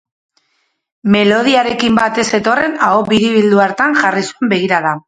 [1.15, 4.99] Melodiarekin bat ez zetorren aho biribildu hartan jarri zuen begirada.